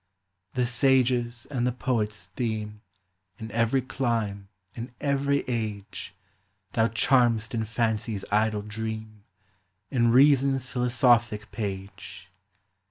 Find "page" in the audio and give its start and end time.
11.51-12.31